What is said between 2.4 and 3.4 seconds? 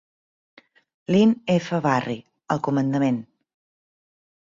al comandament.